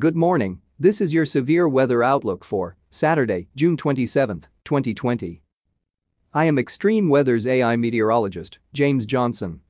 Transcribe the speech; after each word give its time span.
Good 0.00 0.14
morning, 0.14 0.60
this 0.78 1.00
is 1.00 1.12
your 1.12 1.26
severe 1.26 1.68
weather 1.68 2.04
outlook 2.04 2.44
for 2.44 2.76
Saturday, 2.88 3.48
June 3.56 3.76
27, 3.76 4.46
2020. 4.64 5.42
I 6.32 6.44
am 6.44 6.56
Extreme 6.56 7.08
Weather's 7.08 7.48
AI 7.48 7.74
meteorologist, 7.74 8.60
James 8.72 9.06
Johnson. 9.06 9.60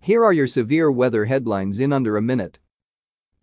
Here 0.00 0.24
are 0.24 0.32
your 0.32 0.48
severe 0.48 0.90
weather 0.90 1.26
headlines 1.26 1.78
in 1.78 1.92
under 1.92 2.16
a 2.16 2.22
minute. 2.22 2.58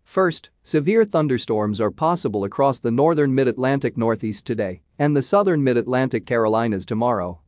First, 0.02 0.50
severe 0.62 1.06
thunderstorms 1.06 1.80
are 1.80 1.90
possible 1.90 2.44
across 2.44 2.78
the 2.78 2.90
northern 2.90 3.34
mid-Atlantic 3.34 3.96
northeast 3.96 4.46
today 4.46 4.82
and 4.98 5.16
the 5.16 5.22
southern 5.22 5.64
mid-Atlantic 5.64 6.26
Carolinas 6.26 6.84
tomorrow. 6.84 7.40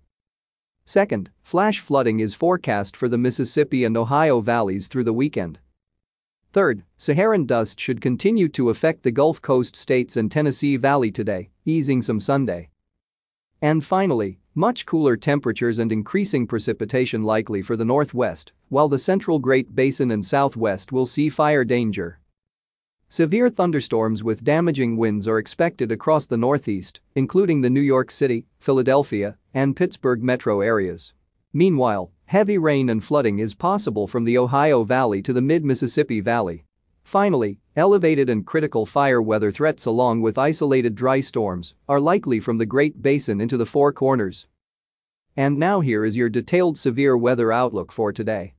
Second, 0.86 1.28
flash 1.42 1.80
flooding 1.80 2.20
is 2.20 2.32
forecast 2.32 2.96
for 2.96 3.10
the 3.10 3.18
Mississippi 3.18 3.84
and 3.84 3.98
Ohio 3.98 4.40
valleys 4.40 4.86
through 4.86 5.04
the 5.04 5.12
weekend. 5.12 5.58
Third, 6.56 6.84
Saharan 6.96 7.44
dust 7.44 7.78
should 7.78 8.00
continue 8.00 8.48
to 8.48 8.70
affect 8.70 9.02
the 9.02 9.10
Gulf 9.10 9.42
Coast 9.42 9.76
states 9.76 10.16
and 10.16 10.32
Tennessee 10.32 10.78
Valley 10.78 11.10
today, 11.10 11.50
easing 11.66 12.00
some 12.00 12.18
Sunday. 12.18 12.70
And 13.60 13.84
finally, 13.84 14.38
much 14.54 14.86
cooler 14.86 15.18
temperatures 15.18 15.78
and 15.78 15.92
increasing 15.92 16.46
precipitation 16.46 17.22
likely 17.22 17.60
for 17.60 17.76
the 17.76 17.84
northwest, 17.84 18.52
while 18.70 18.88
the 18.88 18.98
central 18.98 19.38
Great 19.38 19.74
Basin 19.76 20.10
and 20.10 20.24
southwest 20.24 20.92
will 20.92 21.04
see 21.04 21.28
fire 21.28 21.62
danger. 21.62 22.20
Severe 23.10 23.50
thunderstorms 23.50 24.24
with 24.24 24.42
damaging 24.42 24.96
winds 24.96 25.28
are 25.28 25.38
expected 25.38 25.92
across 25.92 26.24
the 26.24 26.38
northeast, 26.38 27.00
including 27.14 27.60
the 27.60 27.68
New 27.68 27.82
York 27.82 28.10
City, 28.10 28.46
Philadelphia, 28.60 29.36
and 29.52 29.76
Pittsburgh 29.76 30.22
metro 30.22 30.62
areas. 30.62 31.12
Meanwhile, 31.52 32.12
heavy 32.26 32.58
rain 32.58 32.88
and 32.88 33.04
flooding 33.04 33.38
is 33.38 33.54
possible 33.54 34.08
from 34.08 34.24
the 34.24 34.36
Ohio 34.36 34.82
Valley 34.82 35.22
to 35.22 35.32
the 35.32 35.40
mid-Mississippi 35.40 36.20
Valley. 36.20 36.64
Finally, 37.04 37.60
elevated 37.76 38.28
and 38.28 38.44
critical 38.44 38.84
fire 38.84 39.22
weather 39.22 39.52
threats 39.52 39.86
along 39.86 40.20
with 40.20 40.36
isolated 40.36 40.96
dry 40.96 41.20
storms 41.20 41.74
are 41.88 42.00
likely 42.00 42.40
from 42.40 42.58
the 42.58 42.66
Great 42.66 43.00
Basin 43.00 43.40
into 43.40 43.56
the 43.56 43.64
Four 43.64 43.92
Corners. 43.92 44.48
And 45.36 45.56
now 45.56 45.80
here 45.80 46.04
is 46.04 46.16
your 46.16 46.28
detailed 46.28 46.76
severe 46.78 47.16
weather 47.16 47.52
outlook 47.52 47.92
for 47.92 48.12
today. 48.12 48.54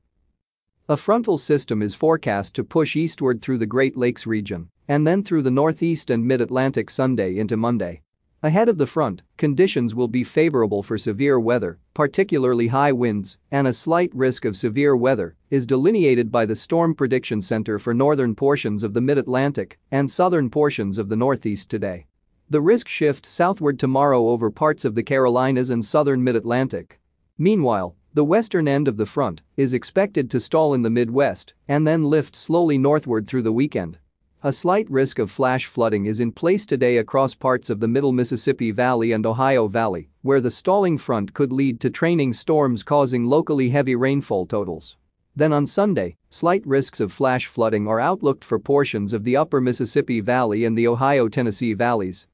A 0.88 0.96
frontal 0.96 1.36
system 1.36 1.82
is 1.82 1.94
forecast 1.94 2.54
to 2.54 2.64
push 2.64 2.96
eastward 2.96 3.42
through 3.42 3.58
the 3.58 3.66
Great 3.66 3.98
Lakes 3.98 4.26
region 4.26 4.70
and 4.88 5.06
then 5.06 5.22
through 5.22 5.42
the 5.42 5.50
northeast 5.50 6.08
and 6.08 6.26
mid-Atlantic 6.26 6.88
Sunday 6.88 7.36
into 7.36 7.58
Monday. 7.58 8.00
Ahead 8.40 8.68
of 8.68 8.78
the 8.78 8.86
front, 8.86 9.22
conditions 9.36 9.96
will 9.96 10.06
be 10.06 10.22
favorable 10.22 10.80
for 10.80 10.96
severe 10.96 11.40
weather, 11.40 11.80
particularly 11.92 12.68
high 12.68 12.92
winds, 12.92 13.36
and 13.50 13.66
a 13.66 13.72
slight 13.72 14.14
risk 14.14 14.44
of 14.44 14.56
severe 14.56 14.96
weather 14.96 15.34
is 15.50 15.66
delineated 15.66 16.30
by 16.30 16.46
the 16.46 16.54
Storm 16.54 16.94
Prediction 16.94 17.42
Center 17.42 17.80
for 17.80 17.92
northern 17.92 18.36
portions 18.36 18.84
of 18.84 18.94
the 18.94 19.00
mid-Atlantic 19.00 19.80
and 19.90 20.08
southern 20.08 20.50
portions 20.50 20.98
of 20.98 21.08
the 21.08 21.16
Northeast 21.16 21.68
today. 21.68 22.06
The 22.48 22.60
risk 22.60 22.86
shifts 22.86 23.28
southward 23.28 23.76
tomorrow 23.76 24.28
over 24.28 24.52
parts 24.52 24.84
of 24.84 24.94
the 24.94 25.02
Carolinas 25.02 25.68
and 25.68 25.84
southern 25.84 26.22
mid-Atlantic. 26.22 27.00
Meanwhile, 27.38 27.96
the 28.14 28.24
western 28.24 28.68
end 28.68 28.86
of 28.86 28.98
the 28.98 29.06
front 29.06 29.42
is 29.56 29.74
expected 29.74 30.30
to 30.30 30.38
stall 30.38 30.74
in 30.74 30.82
the 30.82 30.90
Midwest 30.90 31.54
and 31.66 31.84
then 31.84 32.04
lift 32.04 32.36
slowly 32.36 32.78
northward 32.78 33.26
through 33.26 33.42
the 33.42 33.52
weekend. 33.52 33.98
A 34.44 34.52
slight 34.52 34.88
risk 34.88 35.18
of 35.18 35.32
flash 35.32 35.66
flooding 35.66 36.06
is 36.06 36.20
in 36.20 36.30
place 36.30 36.64
today 36.64 36.98
across 36.98 37.34
parts 37.34 37.70
of 37.70 37.80
the 37.80 37.88
middle 37.88 38.12
Mississippi 38.12 38.70
Valley 38.70 39.10
and 39.10 39.26
Ohio 39.26 39.66
Valley, 39.66 40.10
where 40.22 40.40
the 40.40 40.48
stalling 40.48 40.96
front 40.96 41.34
could 41.34 41.50
lead 41.50 41.80
to 41.80 41.90
training 41.90 42.32
storms 42.32 42.84
causing 42.84 43.24
locally 43.24 43.70
heavy 43.70 43.96
rainfall 43.96 44.46
totals. 44.46 44.96
Then 45.34 45.52
on 45.52 45.66
Sunday, 45.66 46.14
slight 46.30 46.64
risks 46.64 47.00
of 47.00 47.12
flash 47.12 47.46
flooding 47.46 47.88
are 47.88 47.98
outlooked 47.98 48.44
for 48.44 48.60
portions 48.60 49.12
of 49.12 49.24
the 49.24 49.36
upper 49.36 49.60
Mississippi 49.60 50.20
Valley 50.20 50.64
and 50.64 50.78
the 50.78 50.86
Ohio-Tennessee 50.86 51.74
valleys. 51.74 52.28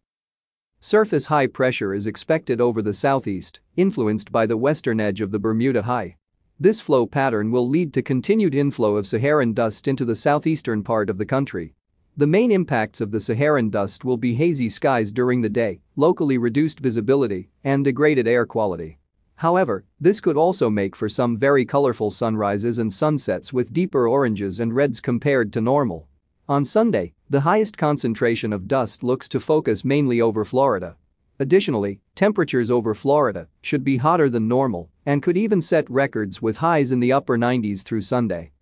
Surface 0.80 1.24
high 1.24 1.46
pressure 1.46 1.94
is 1.94 2.06
expected 2.06 2.60
over 2.60 2.82
the 2.82 2.92
southeast, 2.92 3.60
influenced 3.76 4.30
by 4.30 4.44
the 4.44 4.58
western 4.58 5.00
edge 5.00 5.22
of 5.22 5.30
the 5.30 5.38
Bermuda 5.38 5.80
High. 5.80 6.16
This 6.60 6.80
flow 6.80 7.06
pattern 7.06 7.50
will 7.50 7.66
lead 7.66 7.94
to 7.94 8.02
continued 8.02 8.54
inflow 8.54 8.96
of 8.98 9.06
Saharan 9.06 9.54
dust 9.54 9.88
into 9.88 10.04
the 10.04 10.14
southeastern 10.14 10.82
part 10.82 11.08
of 11.08 11.16
the 11.16 11.24
country. 11.24 11.72
The 12.16 12.28
main 12.28 12.52
impacts 12.52 13.00
of 13.00 13.10
the 13.10 13.18
Saharan 13.18 13.70
dust 13.70 14.04
will 14.04 14.16
be 14.16 14.36
hazy 14.36 14.68
skies 14.68 15.10
during 15.10 15.40
the 15.40 15.48
day, 15.48 15.80
locally 15.96 16.38
reduced 16.38 16.78
visibility, 16.78 17.48
and 17.64 17.84
degraded 17.84 18.28
air 18.28 18.46
quality. 18.46 18.98
However, 19.34 19.84
this 20.00 20.20
could 20.20 20.36
also 20.36 20.70
make 20.70 20.94
for 20.94 21.08
some 21.08 21.36
very 21.36 21.64
colorful 21.64 22.12
sunrises 22.12 22.78
and 22.78 22.92
sunsets 22.92 23.52
with 23.52 23.72
deeper 23.72 24.06
oranges 24.06 24.60
and 24.60 24.72
reds 24.72 25.00
compared 25.00 25.52
to 25.54 25.60
normal. 25.60 26.06
On 26.48 26.64
Sunday, 26.64 27.14
the 27.28 27.40
highest 27.40 27.76
concentration 27.76 28.52
of 28.52 28.68
dust 28.68 29.02
looks 29.02 29.28
to 29.30 29.40
focus 29.40 29.84
mainly 29.84 30.20
over 30.20 30.44
Florida. 30.44 30.96
Additionally, 31.40 32.00
temperatures 32.14 32.70
over 32.70 32.94
Florida 32.94 33.48
should 33.60 33.82
be 33.82 33.96
hotter 33.96 34.30
than 34.30 34.46
normal 34.46 34.88
and 35.04 35.20
could 35.20 35.36
even 35.36 35.60
set 35.60 35.90
records 35.90 36.40
with 36.40 36.58
highs 36.58 36.92
in 36.92 37.00
the 37.00 37.12
upper 37.12 37.36
90s 37.36 37.82
through 37.82 38.02
Sunday. 38.02 38.52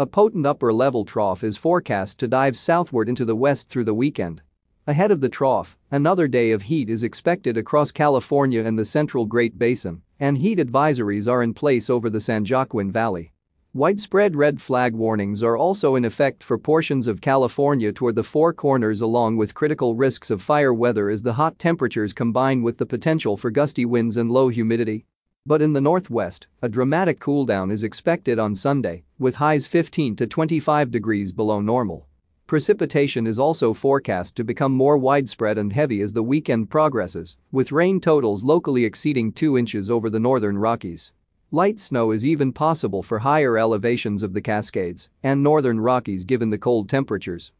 A 0.00 0.06
potent 0.06 0.46
upper-level 0.46 1.04
trough 1.04 1.44
is 1.44 1.58
forecast 1.58 2.18
to 2.20 2.26
dive 2.26 2.56
southward 2.56 3.06
into 3.06 3.26
the 3.26 3.36
west 3.36 3.68
through 3.68 3.84
the 3.84 3.92
weekend. 3.92 4.40
Ahead 4.86 5.10
of 5.10 5.20
the 5.20 5.28
trough, 5.28 5.76
another 5.90 6.26
day 6.26 6.52
of 6.52 6.62
heat 6.62 6.88
is 6.88 7.02
expected 7.02 7.58
across 7.58 7.92
California 7.92 8.64
and 8.64 8.78
the 8.78 8.84
central 8.86 9.26
Great 9.26 9.58
Basin, 9.58 10.00
and 10.18 10.38
heat 10.38 10.58
advisories 10.58 11.30
are 11.30 11.42
in 11.42 11.52
place 11.52 11.90
over 11.90 12.08
the 12.08 12.18
San 12.18 12.46
Joaquin 12.48 12.90
Valley. 12.90 13.32
Widespread 13.74 14.36
red 14.36 14.58
flag 14.58 14.94
warnings 14.94 15.42
are 15.42 15.58
also 15.58 15.96
in 15.96 16.06
effect 16.06 16.42
for 16.42 16.56
portions 16.56 17.06
of 17.06 17.20
California 17.20 17.92
toward 17.92 18.14
the 18.14 18.22
Four 18.22 18.54
Corners 18.54 19.02
along 19.02 19.36
with 19.36 19.52
critical 19.52 19.96
risks 19.96 20.30
of 20.30 20.40
fire 20.40 20.72
weather 20.72 21.10
as 21.10 21.20
the 21.20 21.34
hot 21.34 21.58
temperatures 21.58 22.14
combine 22.14 22.62
with 22.62 22.78
the 22.78 22.86
potential 22.86 23.36
for 23.36 23.50
gusty 23.50 23.84
winds 23.84 24.16
and 24.16 24.32
low 24.32 24.48
humidity. 24.48 25.04
But 25.46 25.62
in 25.62 25.72
the 25.72 25.80
northwest, 25.80 26.48
a 26.60 26.68
dramatic 26.68 27.18
cooldown 27.18 27.72
is 27.72 27.82
expected 27.82 28.38
on 28.38 28.54
Sunday, 28.54 29.04
with 29.18 29.36
highs 29.36 29.66
15 29.66 30.14
to 30.16 30.26
25 30.26 30.90
degrees 30.90 31.32
below 31.32 31.62
normal. 31.62 32.06
Precipitation 32.46 33.26
is 33.26 33.38
also 33.38 33.72
forecast 33.72 34.36
to 34.36 34.44
become 34.44 34.72
more 34.72 34.98
widespread 34.98 35.56
and 35.56 35.72
heavy 35.72 36.02
as 36.02 36.12
the 36.12 36.22
weekend 36.22 36.68
progresses, 36.68 37.36
with 37.52 37.72
rain 37.72 38.00
totals 38.00 38.44
locally 38.44 38.84
exceeding 38.84 39.32
2 39.32 39.56
inches 39.56 39.90
over 39.90 40.10
the 40.10 40.20
northern 40.20 40.58
Rockies. 40.58 41.12
Light 41.50 41.80
snow 41.80 42.10
is 42.10 42.26
even 42.26 42.52
possible 42.52 43.02
for 43.02 43.20
higher 43.20 43.56
elevations 43.56 44.22
of 44.22 44.34
the 44.34 44.42
Cascades 44.42 45.08
and 45.22 45.42
northern 45.42 45.80
Rockies 45.80 46.24
given 46.24 46.50
the 46.50 46.58
cold 46.58 46.88
temperatures. 46.88 47.50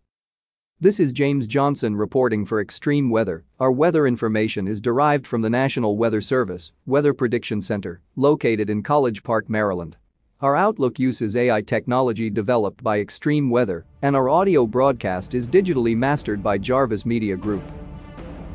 This 0.83 0.99
is 0.99 1.13
James 1.13 1.47
Johnson 1.47 1.95
reporting 1.95 2.47
for 2.47 2.59
Extreme 2.59 3.11
Weather. 3.11 3.45
Our 3.59 3.71
weather 3.71 4.07
information 4.07 4.67
is 4.67 4.81
derived 4.81 5.27
from 5.27 5.43
the 5.43 5.51
National 5.51 5.99
Weather 5.99 6.23
Service 6.23 6.73
Weather 6.87 7.13
Prediction 7.13 7.61
Center, 7.61 8.01
located 8.17 8.71
in 8.71 8.83
College 8.83 9.23
Park, 9.23 9.51
Maryland. 9.51 9.99
Our 10.41 10.57
Outlook 10.57 10.99
uses 10.99 11.37
AI 11.37 11.61
technology 11.61 12.31
developed 12.31 12.83
by 12.83 12.99
Extreme 12.99 13.51
Weather, 13.51 13.85
and 14.01 14.17
our 14.17 14.31
audio 14.31 14.67
broadcast 14.67 15.35
is 15.35 15.47
digitally 15.47 15.95
mastered 15.95 16.43
by 16.43 16.57
Jarvis 16.57 17.05
Media 17.05 17.37
Group. 17.37 17.63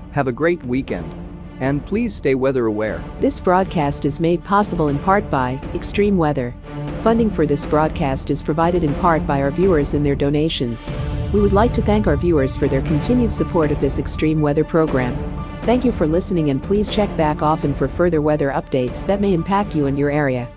Have 0.09 0.27
a 0.27 0.31
great 0.31 0.65
weekend. 0.65 1.13
And 1.59 1.85
please 1.85 2.15
stay 2.15 2.33
weather 2.33 2.65
aware. 2.65 3.03
This 3.19 3.39
broadcast 3.39 4.03
is 4.03 4.19
made 4.19 4.43
possible 4.43 4.87
in 4.87 4.97
part 4.97 5.29
by 5.29 5.61
Extreme 5.75 6.17
Weather. 6.17 6.55
Funding 7.03 7.29
for 7.29 7.45
this 7.45 7.67
broadcast 7.67 8.31
is 8.31 8.41
provided 8.41 8.83
in 8.83 8.95
part 8.95 9.27
by 9.27 9.43
our 9.43 9.51
viewers 9.51 9.93
and 9.93 10.03
their 10.03 10.15
donations. 10.15 10.89
We 11.35 11.41
would 11.41 11.51
like 11.51 11.73
to 11.73 11.81
thank 11.81 12.07
our 12.07 12.15
viewers 12.15 12.55
for 12.55 12.69
their 12.69 12.81
continued 12.83 13.29
support 13.29 13.69
of 13.69 13.81
this 13.81 13.99
extreme 13.99 14.39
weather 14.39 14.63
program. 14.63 15.13
Thank 15.63 15.83
you 15.83 15.91
for 15.91 16.07
listening 16.07 16.49
and 16.49 16.63
please 16.63 16.89
check 16.89 17.09
back 17.17 17.41
often 17.41 17.73
for 17.73 17.89
further 17.89 18.21
weather 18.21 18.51
updates 18.51 19.05
that 19.05 19.19
may 19.19 19.33
impact 19.33 19.75
you 19.75 19.87
and 19.87 19.99
your 19.99 20.09
area. 20.09 20.47